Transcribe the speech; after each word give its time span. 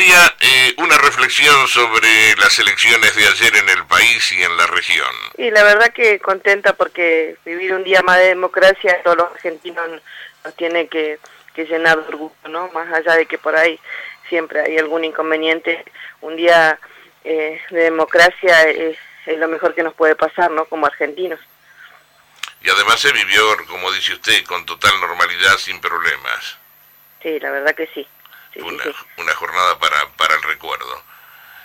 Eh, 0.00 0.74
una 0.76 0.96
reflexión 0.96 1.66
sobre 1.66 2.36
las 2.36 2.56
elecciones 2.60 3.16
de 3.16 3.26
ayer 3.26 3.56
en 3.56 3.68
el 3.68 3.84
país 3.86 4.30
y 4.30 4.40
en 4.40 4.56
la 4.56 4.66
región. 4.68 5.12
Y 5.36 5.50
la 5.50 5.64
verdad 5.64 5.92
que 5.92 6.20
contenta 6.20 6.74
porque 6.74 7.36
vivir 7.44 7.74
un 7.74 7.82
día 7.82 8.00
más 8.02 8.18
de 8.18 8.26
democracia 8.26 9.02
todos 9.02 9.16
los 9.16 9.32
argentinos 9.32 10.00
nos 10.44 10.54
tiene 10.54 10.86
que, 10.86 11.18
llenar 11.56 11.98
de 11.98 12.08
orgullo, 12.10 12.34
¿no? 12.48 12.70
Más 12.70 12.92
allá 12.92 13.16
de 13.16 13.26
que 13.26 13.38
por 13.38 13.56
ahí 13.56 13.80
siempre 14.28 14.60
hay 14.60 14.78
algún 14.78 15.02
inconveniente, 15.02 15.84
un 16.20 16.36
día 16.36 16.78
eh, 17.24 17.60
de 17.70 17.80
democracia 17.80 18.68
es, 18.68 18.96
es, 19.26 19.38
lo 19.38 19.48
mejor 19.48 19.74
que 19.74 19.82
nos 19.82 19.94
puede 19.94 20.14
pasar, 20.14 20.52
¿no? 20.52 20.66
Como 20.66 20.86
argentinos. 20.86 21.40
Y 22.62 22.70
además 22.70 23.00
se 23.00 23.10
vivió, 23.10 23.42
como 23.66 23.90
dice 23.90 24.12
usted, 24.12 24.44
con 24.44 24.64
total 24.64 25.00
normalidad, 25.00 25.56
sin 25.58 25.80
problemas. 25.80 26.58
Sí, 27.20 27.40
la 27.40 27.50
verdad 27.50 27.74
que 27.74 27.88
sí 27.88 28.06
una, 28.58 29.34
jornada 29.34 29.78
para, 29.78 30.08
para 30.16 30.34
el 30.34 30.42
recuerdo. 30.42 31.02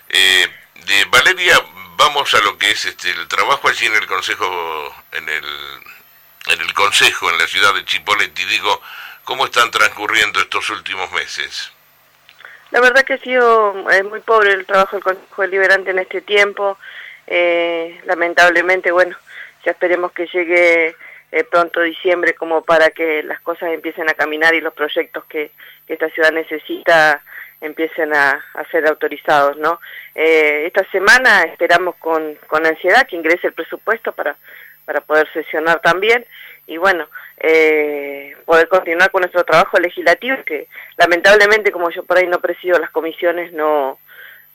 Eh, 0.10 0.48
de 0.86 1.06
Valeria, 1.06 1.58
vamos 1.98 2.34
a 2.34 2.40
lo 2.42 2.58
que 2.58 2.72
es 2.72 2.86
este 2.86 3.10
el 3.12 3.28
trabajo 3.28 3.68
allí 3.68 3.86
en 3.86 3.96
el 3.96 4.06
consejo, 4.08 4.94
en 5.12 5.30
el, 5.30 5.46
en 6.48 6.62
el 6.62 6.74
consejo 6.74 7.30
en 7.30 7.38
la 7.38 7.48
ciudad 7.48 7.74
de 7.74 7.86
Chipoleti. 7.86 8.46
Digo, 8.46 8.82
¿cómo 9.24 9.46
están 9.46 9.72
transcurriendo 9.72 10.40
estos 10.40 10.70
últimos 10.70 11.12
meses? 11.12 11.72
La 12.72 12.82
verdad 12.82 13.04
que 13.04 13.14
ha 13.14 13.18
sido 13.20 13.74
muy 14.10 14.20
pobre 14.22 14.52
el 14.52 14.66
trabajo 14.66 14.96
del 14.96 15.04
Consejo 15.04 15.44
Deliberante 15.44 15.92
en 15.92 16.00
este 16.00 16.22
tiempo. 16.22 16.80
Eh, 17.28 18.02
lamentablemente, 18.06 18.92
bueno, 18.92 19.16
ya 19.64 19.72
esperemos 19.72 20.12
que 20.12 20.26
llegue 20.26 20.96
eh, 21.34 21.44
pronto 21.46 21.82
diciembre 21.82 22.36
como 22.36 22.62
para 22.62 22.92
que 22.92 23.24
las 23.24 23.42
cosas 23.42 23.70
empiecen 23.72 24.08
a 24.08 24.14
caminar 24.14 24.54
y 24.54 24.62
los 24.62 24.72
proyectos 24.72 25.26
que, 25.26 25.50
esta 25.88 26.08
ciudad 26.12 26.32
necesita 26.32 27.24
empiecen 27.60 28.14
a, 28.14 28.40
ser 28.72 28.86
autorizados, 28.88 29.58
¿no? 29.58 29.80
Eh, 30.14 30.66
esta 30.68 30.84
semana 30.92 31.42
esperamos 31.44 31.96
con, 31.96 32.36
con 32.48 32.66
ansiedad 32.66 33.08
que 33.08 33.16
ingrese 33.16 33.48
el 33.48 33.54
presupuesto 33.54 34.12
para, 34.12 34.36
para 34.86 35.02
poder 35.02 35.28
sesionar 35.34 35.82
también 35.82 36.24
y 36.68 36.78
bueno, 36.78 37.08
eh, 37.38 38.36
poder 38.46 38.68
continuar 38.68 39.10
con 39.10 39.22
nuestro 39.22 39.44
trabajo 39.44 39.80
legislativo 39.80 40.38
que 40.46 40.68
lamentablemente 40.98 41.72
como 41.72 41.90
yo 41.90 42.04
por 42.04 42.18
ahí 42.18 42.28
no 42.28 42.40
presido 42.40 42.78
las 42.78 42.92
comisiones 42.92 43.52
no, 43.54 43.98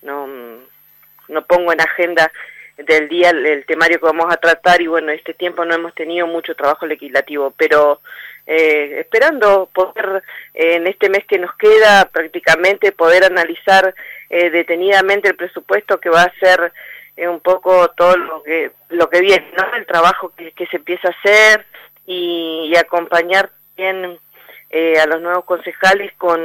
no, 0.02 0.28
no 1.26 1.44
pongo 1.44 1.72
en 1.72 1.80
agenda 1.80 2.30
del 2.78 3.08
día 3.08 3.30
el, 3.30 3.66
temario 3.66 3.98
que 3.98 4.06
vamos 4.06 4.32
a 4.32 4.36
tratar 4.36 4.80
y 4.80 4.86
bueno, 4.86 5.10
este 5.10 5.34
tiempo 5.34 5.64
no 5.64 5.74
hemos 5.74 5.94
tenido 5.94 6.26
mucho 6.26 6.54
trabajo 6.54 6.86
legislativo, 6.86 7.52
pero 7.56 8.00
eh, 8.46 9.00
esperando 9.00 9.68
poder 9.72 10.22
en 10.54 10.86
este 10.86 11.10
mes 11.10 11.24
que 11.26 11.38
nos 11.38 11.54
queda 11.56 12.08
prácticamente 12.10 12.92
poder 12.92 13.24
analizar 13.24 13.94
eh, 14.30 14.50
detenidamente 14.50 15.28
el 15.28 15.36
presupuesto 15.36 15.98
que 15.98 16.08
va 16.08 16.22
a 16.22 16.34
ser 16.38 16.72
eh, 17.16 17.26
un 17.26 17.40
poco 17.40 17.88
todo 17.90 18.16
lo 18.16 18.42
que 18.44 18.70
lo 18.90 19.10
que 19.10 19.20
viene, 19.20 19.50
¿no? 19.56 19.74
el 19.74 19.86
trabajo 19.86 20.32
que, 20.36 20.66
se 20.66 20.76
empieza 20.76 21.08
a 21.08 21.16
hacer 21.18 21.66
y, 22.06 22.72
acompañar 22.76 23.50
bien 23.76 24.18
a 25.00 25.06
los 25.06 25.20
nuevos 25.20 25.44
concejales 25.44 26.12
con, 26.16 26.40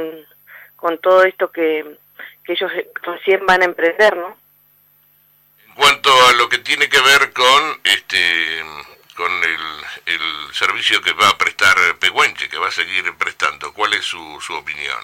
con 0.76 0.98
todo 0.98 1.24
esto 1.24 1.52
que, 1.52 1.96
que 2.44 2.52
ellos 2.52 2.70
recién 3.02 3.46
van 3.46 3.62
a 3.62 3.66
emprender, 3.66 4.16
¿no? 4.16 4.43
Cuanto 6.04 6.26
a 6.28 6.32
lo 6.34 6.48
que 6.48 6.58
tiene 6.58 6.88
que 6.88 7.00
ver 7.00 7.32
con 7.32 7.80
este 7.84 8.62
con 9.16 9.30
el, 9.44 10.14
el 10.14 10.54
servicio 10.54 11.00
que 11.00 11.12
va 11.12 11.28
a 11.28 11.38
prestar 11.38 11.76
Pehuenche, 12.00 12.48
que 12.48 12.58
va 12.58 12.66
a 12.66 12.72
seguir 12.72 13.04
prestando, 13.16 13.72
¿cuál 13.72 13.92
es 13.94 14.04
su, 14.04 14.40
su 14.40 14.54
opinión? 14.54 14.98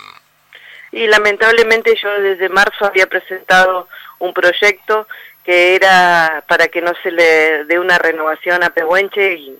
Y 0.90 1.06
lamentablemente 1.06 1.96
yo 2.02 2.10
desde 2.20 2.48
marzo 2.48 2.86
había 2.86 3.06
presentado 3.06 3.88
un 4.18 4.34
proyecto 4.34 5.06
que 5.44 5.76
era 5.76 6.42
para 6.48 6.66
que 6.68 6.82
no 6.82 6.92
se 7.04 7.12
le 7.12 7.64
dé 7.64 7.78
una 7.78 7.98
renovación 7.98 8.64
a 8.64 8.70
Pehuenche 8.70 9.34
y 9.34 9.56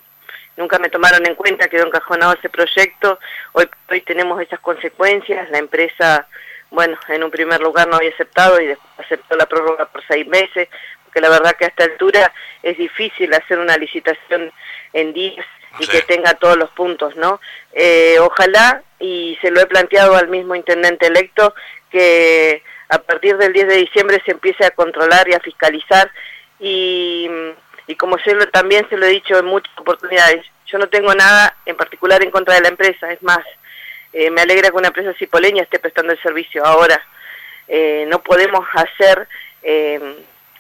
nunca 0.57 0.81
me 0.81 0.91
tomaron 0.91 1.25
en 1.27 1.37
cuenta, 1.37 1.69
quedó 1.69 1.87
encajonado 1.87 2.35
ese 2.35 2.49
proyecto, 2.49 3.21
hoy, 3.53 3.69
hoy 3.89 4.01
tenemos 4.01 4.43
esas 4.43 4.59
consecuencias, 4.59 5.49
la 5.51 5.59
empresa, 5.59 6.27
bueno, 6.71 6.99
en 7.09 7.23
un 7.23 7.31
primer 7.31 7.61
lugar 7.61 7.87
no 7.87 7.97
había 7.97 8.11
aceptado 8.11 8.61
y 8.61 8.67
después 8.67 8.91
aceptó 8.99 9.37
la 9.37 9.47
prórroga 9.47 9.87
por 9.87 10.03
seis 10.07 10.27
meses, 10.27 10.69
que 11.13 11.21
la 11.21 11.29
verdad 11.29 11.57
que 11.59 11.65
a 11.65 11.69
esta 11.69 11.85
altura 11.85 12.33
es 12.63 12.77
difícil 12.79 13.33
hacer 13.35 13.59
una 13.59 13.77
licitación 13.77 14.53
en 14.93 15.13
días 15.13 15.47
y 15.79 15.87
que 15.87 16.03
tenga 16.03 16.35
todos 16.35 16.57
los 16.57 16.71
puntos, 16.71 17.15
¿no? 17.17 17.41
Eh, 17.73 18.17
ojalá, 18.21 18.83
y 18.99 19.39
se 19.41 19.51
lo 19.51 19.61
he 19.61 19.67
planteado 19.67 20.17
al 20.17 20.29
mismo 20.29 20.55
intendente 20.55 21.07
electo, 21.07 21.55
que 21.91 22.63
a 22.89 22.99
partir 22.99 23.37
del 23.37 23.53
10 23.53 23.69
de 23.69 23.77
diciembre 23.77 24.21
se 24.25 24.33
empiece 24.33 24.65
a 24.65 24.73
controlar 24.73 25.29
y 25.29 25.35
a 25.35 25.41
fiscalizar 25.41 26.11
y, 26.59 27.29
y 27.87 27.95
como 27.95 28.19
yo 28.19 28.49
también 28.51 28.87
se 28.89 28.97
lo 28.97 29.07
he 29.07 29.11
dicho 29.11 29.39
en 29.39 29.47
muchas 29.47 29.73
oportunidades, 29.79 30.45
yo 30.67 30.79
no 30.79 30.89
tengo 30.89 31.15
nada 31.15 31.57
en 31.67 31.77
particular 31.77 32.23
en 32.23 32.31
contra 32.31 32.55
de 32.55 32.61
la 32.61 32.69
empresa, 32.69 33.13
es 33.13 33.23
más, 33.23 33.45
eh, 34.13 34.31
me 34.31 34.43
alegra 34.43 34.71
que 34.71 34.77
una 34.77 34.89
empresa 34.89 35.15
cipoleña 35.15 35.63
esté 35.63 35.79
prestando 35.79 36.13
el 36.13 36.23
servicio. 36.23 36.65
Ahora, 36.65 37.01
eh, 37.69 38.05
no 38.09 38.23
podemos 38.23 38.67
hacer 38.75 39.29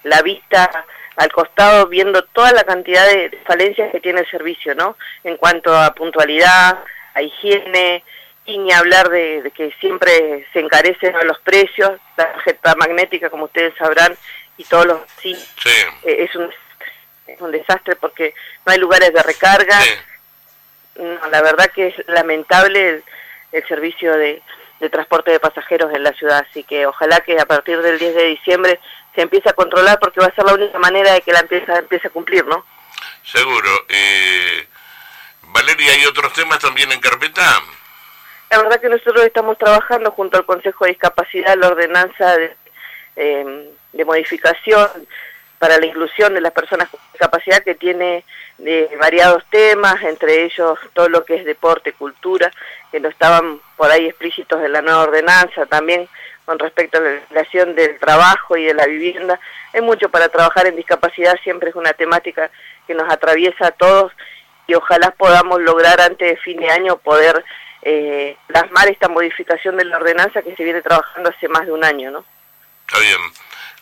la 0.04 0.22
vista 0.22 0.84
al 1.16 1.32
costado 1.32 1.86
viendo 1.88 2.22
toda 2.24 2.52
la 2.52 2.64
cantidad 2.64 3.06
de 3.06 3.38
falencias 3.44 3.90
que 3.92 4.00
tiene 4.00 4.20
el 4.20 4.30
servicio, 4.30 4.74
¿no? 4.74 4.96
En 5.24 5.36
cuanto 5.36 5.76
a 5.76 5.94
puntualidad, 5.94 6.82
a 7.14 7.22
higiene, 7.22 8.02
y 8.46 8.58
ni 8.58 8.72
hablar 8.72 9.08
de, 9.10 9.50
que 9.54 9.72
siempre 9.80 10.46
se 10.52 10.60
encarecen 10.60 11.14
los 11.24 11.38
precios, 11.40 11.92
la 12.16 12.32
tarjeta 12.32 12.74
magnética, 12.74 13.30
como 13.30 13.44
ustedes 13.44 13.74
sabrán, 13.76 14.16
y 14.56 14.64
todos 14.64 14.86
los... 14.86 15.00
Sí, 15.20 15.36
eh, 16.04 16.24
es, 16.24 16.34
un, 16.34 16.50
es 17.26 17.40
un 17.40 17.52
desastre 17.52 17.96
porque 17.96 18.34
no 18.66 18.72
hay 18.72 18.78
lugares 18.78 19.12
de 19.12 19.22
recarga. 19.22 19.78
No, 20.96 21.28
la 21.30 21.42
verdad 21.42 21.70
que 21.74 21.88
es 21.88 22.08
lamentable 22.08 23.02
el, 23.52 23.68
servicio 23.68 24.16
de, 24.16 24.42
de 24.80 24.88
transporte 24.88 25.30
de 25.30 25.40
pasajeros 25.40 25.92
en 25.94 26.02
la 26.02 26.12
ciudad, 26.12 26.44
así 26.48 26.64
que 26.64 26.86
ojalá 26.86 27.20
que 27.20 27.38
a 27.38 27.46
partir 27.46 27.80
del 27.82 27.98
10 27.98 28.14
de 28.14 28.24
diciembre 28.24 28.80
se 29.14 29.22
empiece 29.22 29.48
a 29.50 29.52
controlar 29.52 29.98
porque 30.00 30.20
va 30.20 30.26
a 30.26 30.34
ser 30.34 30.44
la 30.44 30.54
única 30.54 30.78
manera 30.78 31.12
de 31.12 31.20
que 31.20 31.32
la 31.32 31.40
empresa 31.40 31.78
empiece 31.78 32.08
a 32.08 32.10
cumplir, 32.10 32.46
¿no? 32.46 32.64
Seguro. 33.22 33.68
Eh, 33.88 34.66
Valeria, 35.42 35.92
¿hay 35.92 36.06
otros 36.06 36.32
temas 36.32 36.58
también 36.58 36.90
en 36.92 37.00
carpeta? 37.00 37.62
La 38.50 38.62
verdad 38.62 38.80
que 38.80 38.88
nosotros 38.88 39.24
estamos 39.24 39.58
trabajando 39.58 40.10
junto 40.12 40.38
al 40.38 40.46
Consejo 40.46 40.84
de 40.84 40.92
Discapacidad 40.92 41.56
la 41.56 41.68
ordenanza 41.68 42.36
de, 42.36 42.56
eh, 43.16 43.70
de 43.92 44.04
modificación 44.04 44.88
para 45.60 45.78
la 45.78 45.84
inclusión 45.84 46.32
de 46.32 46.40
las 46.40 46.52
personas 46.52 46.88
con 46.88 46.98
discapacidad 47.12 47.62
que 47.62 47.74
tiene 47.74 48.24
eh, 48.64 48.96
variados 48.98 49.44
temas, 49.50 50.02
entre 50.04 50.44
ellos 50.44 50.78
todo 50.94 51.10
lo 51.10 51.22
que 51.22 51.34
es 51.34 51.44
deporte, 51.44 51.92
cultura, 51.92 52.50
que 52.90 52.98
no 52.98 53.10
estaban 53.10 53.60
por 53.76 53.90
ahí 53.90 54.06
explícitos 54.06 54.64
en 54.64 54.72
la 54.72 54.80
nueva 54.80 55.02
ordenanza, 55.02 55.66
también 55.66 56.08
con 56.46 56.58
respecto 56.58 56.96
a 56.96 57.02
la 57.02 57.10
legislación 57.10 57.74
del 57.74 57.98
trabajo 57.98 58.56
y 58.56 58.64
de 58.64 58.72
la 58.72 58.86
vivienda. 58.86 59.38
Hay 59.74 59.82
mucho 59.82 60.08
para 60.08 60.30
trabajar 60.30 60.66
en 60.66 60.76
discapacidad, 60.76 61.38
siempre 61.42 61.68
es 61.68 61.76
una 61.76 61.92
temática 61.92 62.50
que 62.86 62.94
nos 62.94 63.12
atraviesa 63.12 63.66
a 63.66 63.72
todos 63.72 64.12
y 64.66 64.72
ojalá 64.72 65.10
podamos 65.10 65.60
lograr 65.60 66.00
antes 66.00 66.26
de 66.26 66.36
fin 66.38 66.58
de 66.58 66.70
año 66.70 66.96
poder 66.96 67.44
eh, 67.82 68.34
plasmar 68.46 68.88
esta 68.88 69.08
modificación 69.08 69.76
de 69.76 69.84
la 69.84 69.98
ordenanza 69.98 70.40
que 70.40 70.56
se 70.56 70.64
viene 70.64 70.80
trabajando 70.80 71.28
hace 71.28 71.48
más 71.48 71.66
de 71.66 71.72
un 71.72 71.84
año, 71.84 72.10
¿no? 72.10 72.24
Está 72.86 72.98
bien. 72.98 73.20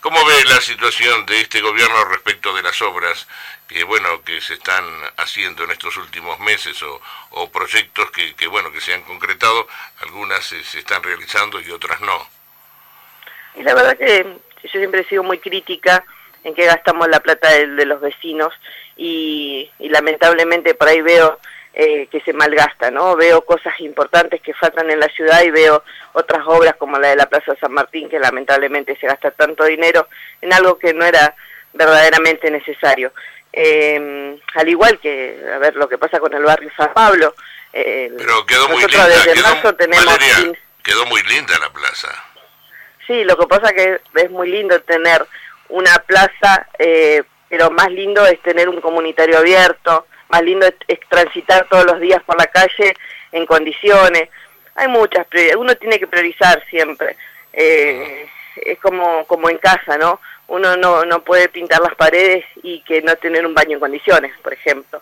¿Cómo 0.01 0.25
ve 0.25 0.45
la 0.45 0.61
situación 0.61 1.25
de 1.25 1.41
este 1.41 1.59
gobierno 1.59 2.05
respecto 2.05 2.53
de 2.55 2.63
las 2.63 2.81
obras 2.81 3.27
que 3.67 3.83
bueno 3.83 4.23
que 4.23 4.39
se 4.41 4.53
están 4.53 4.83
haciendo 5.17 5.63
en 5.63 5.71
estos 5.71 5.95
últimos 5.97 6.39
meses 6.39 6.81
o, 6.83 7.01
o 7.31 7.49
proyectos 7.49 8.09
que, 8.11 8.33
que, 8.33 8.47
bueno 8.47 8.71
que 8.71 8.81
se 8.81 8.93
han 8.93 9.03
concretado 9.03 9.67
algunas 10.01 10.43
se, 10.45 10.59
están 10.59 11.03
realizando 11.03 11.59
y 11.59 11.69
otras 11.69 11.99
no. 12.01 12.27
Y 13.55 13.63
la 13.63 13.75
verdad 13.75 13.97
que 13.97 14.25
yo 14.63 14.69
siempre 14.69 15.01
he 15.01 15.05
sido 15.05 15.23
muy 15.23 15.37
crítica 15.37 16.03
en 16.43 16.55
que 16.55 16.65
gastamos 16.65 17.07
la 17.09 17.19
plata 17.19 17.49
de, 17.49 17.85
los 17.85 17.99
vecinos 17.99 18.53
y, 18.95 19.69
lamentablemente 19.79 20.73
por 20.73 20.87
ahí 20.87 21.01
veo 21.01 21.39
eh, 21.73 22.07
que 22.07 22.19
se 22.21 22.33
malgasta, 22.33 22.91
¿no? 22.91 23.15
Veo 23.15 23.45
cosas 23.45 23.79
importantes 23.79 24.41
que 24.41 24.53
faltan 24.53 24.89
en 24.89 24.99
la 24.99 25.07
ciudad 25.09 25.43
y 25.43 25.51
veo 25.51 25.83
otras 26.13 26.41
obras 26.47 26.75
como 26.77 26.97
la 26.97 27.09
de 27.09 27.15
la 27.15 27.29
Plaza 27.29 27.55
San 27.59 27.71
Martín 27.71 28.09
que 28.09 28.19
lamentablemente 28.19 28.97
se 28.99 29.07
gasta 29.07 29.31
tanto 29.31 29.63
dinero 29.65 30.07
en 30.41 30.51
algo 30.51 30.77
que 30.79 30.93
no 30.93 31.05
era 31.05 31.35
verdaderamente 31.73 32.49
necesario. 32.49 33.13
Em, 33.51 34.39
al 34.55 34.69
igual 34.69 34.99
que, 34.99 35.43
a 35.53 35.57
ver, 35.57 35.75
lo 35.75 35.87
que 35.87 35.97
pasa 35.97 36.19
con 36.19 36.33
el 36.33 36.43
barrio 36.43 36.71
San 36.75 36.93
Pablo. 36.93 37.35
Eh, 37.73 38.11
Pero 38.17 38.45
quedó 38.45 38.67
muy 38.69 38.83
linda, 38.83 39.07
quedó, 39.33 39.75
tenemos... 39.75 40.17
quedó 40.83 41.05
muy 41.05 41.21
linda 41.23 41.57
la 41.59 41.69
plaza. 41.71 42.07
Sí, 43.05 43.23
lo 43.23 43.37
que 43.37 43.47
pasa 43.47 43.73
que 43.73 44.01
es 44.15 44.29
muy 44.31 44.49
lindo 44.49 44.79
tener 44.81 45.25
una 45.69 45.97
plaza, 45.99 46.67
eh, 46.77 47.23
pero 47.47 47.71
más 47.71 47.91
lindo 47.91 48.25
es 48.25 48.41
tener 48.41 48.69
un 48.69 48.81
comunitario 48.81 49.37
abierto, 49.37 50.05
más 50.29 50.41
lindo 50.43 50.67
es, 50.87 50.99
transitar 51.09 51.67
todos 51.69 51.85
los 51.85 51.99
días 51.99 52.21
por 52.23 52.37
la 52.37 52.47
calle 52.47 52.95
en 53.31 53.45
condiciones. 53.45 54.29
Hay 54.75 54.87
muchas 54.87 55.27
uno 55.57 55.75
tiene 55.75 55.99
que 55.99 56.07
priorizar 56.07 56.63
siempre. 56.69 57.17
Eh, 57.51 58.27
es 58.55 58.79
como, 58.79 59.25
como 59.25 59.49
en 59.49 59.57
casa, 59.57 59.97
¿no? 59.97 60.19
Uno 60.47 60.75
no, 60.77 61.05
no 61.05 61.23
puede 61.23 61.49
pintar 61.49 61.81
las 61.81 61.95
paredes 61.95 62.45
y 62.63 62.81
que 62.81 63.01
no 63.01 63.15
tener 63.15 63.45
un 63.45 63.53
baño 63.53 63.73
en 63.73 63.79
condiciones, 63.79 64.33
por 64.41 64.53
ejemplo. 64.53 65.01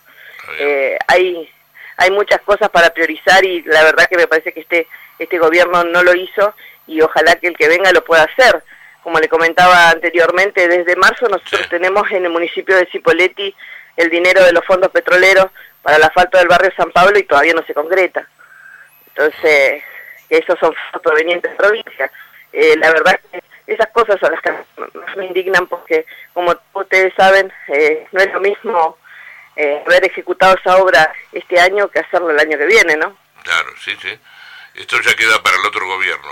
Eh, 0.60 0.98
hay, 1.08 1.50
hay 1.98 2.12
muchas 2.12 2.42
cosas 2.42 2.70
para 2.70 2.90
priorizar 2.92 3.44
y 3.44 3.64
la 3.64 3.84
verdad 3.84 4.08
que 4.08 4.18
me 4.18 4.28
parece 4.28 4.54
que 4.54 4.62
este, 4.62 4.88
este 5.20 5.38
gobierno 5.38 5.84
no 5.84 6.04
lo 6.04 6.14
hizo 6.16 6.54
y 6.86 7.02
ojalá 7.02 7.36
que 7.36 7.48
el 7.48 7.58
que 7.58 7.68
venga 7.68 7.92
lo 7.92 8.04
pueda 8.04 8.24
hacer. 8.24 8.64
Como 9.04 9.20
le 9.20 9.30
comentaba 9.30 9.90
anteriormente, 9.90 10.68
desde 10.68 10.96
marzo 10.96 11.28
nosotros 11.30 11.70
tenemos 11.70 12.10
en 12.12 12.26
el 12.26 12.32
municipio 12.32 12.76
de 12.76 12.88
Cipolletti 12.88 13.56
el 13.98 14.10
dinero 14.10 14.44
de 14.44 14.54
los 14.54 14.64
fondos 14.66 14.92
petroleros 14.92 15.48
para 15.82 15.98
la 15.98 16.10
falta 16.12 16.38
del 16.38 16.48
barrio 16.48 16.72
San 16.78 16.92
Pablo 16.92 17.18
y 17.18 17.24
todavía 17.24 17.54
no 17.54 17.66
se 17.66 17.74
concreta. 17.74 18.28
Entonces, 19.08 19.84
esos 20.30 20.58
son 20.60 20.74
provenientes 21.02 21.52
de 21.52 21.58
provincia. 21.58 22.12
Eh, 22.54 22.76
la 22.78 22.92
verdad 22.92 23.20
que 23.32 23.44
esas 23.68 23.88
cosas 23.88 24.20
son 24.20 24.32
las 24.32 24.42
que 24.42 24.54
me 25.18 25.26
indignan 25.26 25.68
porque, 25.68 26.06
como 26.34 26.56
ustedes 26.74 27.14
saben, 27.16 27.52
eh, 27.68 28.08
no 28.12 28.22
es 28.22 28.32
lo 28.32 28.40
mismo 28.40 28.98
eh, 29.56 29.82
haber 29.86 30.06
ejecutado 30.06 30.56
esa 30.56 30.78
obra 30.78 31.12
este 31.32 31.60
año 31.60 31.90
que 31.90 32.00
hacerlo 32.00 32.30
el 32.30 32.40
año 32.40 32.58
que 32.58 32.66
viene, 32.66 32.96
¿no? 32.96 33.18
Claro, 33.44 33.70
sí, 33.84 33.96
sí. 34.02 34.18
Esto 34.76 35.02
ya 35.02 35.16
queda 35.16 35.42
para 35.42 35.58
el 35.58 35.66
otro 35.66 35.86
gobierno. 35.88 36.32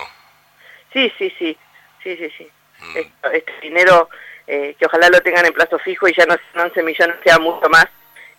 Sí, 0.94 1.12
sí, 1.18 1.34
sí, 1.38 1.58
sí, 2.04 2.16
sí, 2.16 2.34
sí. 2.38 2.52
Mm. 2.80 2.98
Este, 3.34 3.54
dinero 3.62 4.10
que 4.46 4.86
ojalá 4.86 5.10
lo 5.10 5.22
tengan 5.22 5.46
en 5.46 5.54
plazo 5.54 5.80
fijo 5.80 6.08
y 6.08 6.14
ya 6.14 6.26
no 6.26 6.36
11 6.56 6.84
millones 6.84 7.16
sea 7.24 7.40
mucho 7.40 7.70
más 7.70 7.88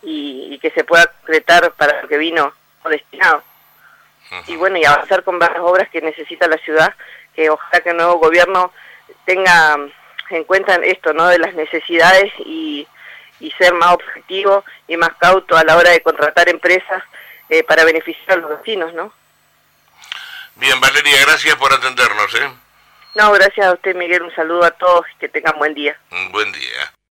y, 0.03 0.59
que 0.61 0.71
se 0.71 0.85
pueda 0.85 1.07
concretar 1.07 1.73
para 1.73 2.03
lo 2.03 2.09
que 2.09 2.19
vino 2.19 2.53
destinado. 2.89 3.43
Y 4.47 4.57
bueno, 4.57 4.77
y 4.77 4.85
avanzar 4.85 5.23
con 5.23 5.39
varias 5.39 5.61
obras 5.61 5.89
que 5.89 6.01
necesita 6.01 6.49
la 6.49 6.59
ciudad, 6.59 6.95
que 7.35 7.51
ojalá 7.51 7.81
que 7.81 7.91
el 7.91 7.97
nuevo 7.97 8.19
gobierno 8.19 8.73
tenga 9.25 9.77
en 10.31 10.45
cuenta 10.45 10.75
esto, 10.77 11.13
¿no? 11.13 11.29
De 11.29 11.39
las 11.39 11.55
necesidades 11.55 12.33
y, 12.39 12.87
y 13.39 13.51
ser 13.53 13.73
más 13.75 13.93
objetivo 13.95 14.65
y 14.89 14.97
más 14.97 15.11
cauto 15.19 15.57
a 15.57 15.65
la 15.65 15.77
hora 15.77 15.91
de 15.91 16.03
contratar 16.03 16.49
empresas 16.49 17.03
eh, 17.49 17.63
para 17.63 17.85
beneficiar 17.85 18.39
a 18.39 18.41
los 18.41 18.59
vecinos, 18.59 18.93
¿no? 18.95 19.13
Bien, 20.57 20.81
Valeria, 20.81 21.21
gracias 21.27 21.55
por 21.57 21.73
atendernos, 21.73 22.35
¿eh? 22.35 22.51
No, 23.17 23.33
gracias 23.33 23.67
a 23.67 23.73
usted, 23.73 23.97
Miguel. 23.97 24.23
Un 24.23 24.35
saludo 24.35 24.65
a 24.65 24.71
todos 24.73 25.07
y 25.15 25.19
que 25.19 25.29
tengan 25.31 25.59
buen 25.59 25.73
día. 25.73 25.99
Un 26.11 26.31
buen 26.33 26.53
día. 26.53 26.97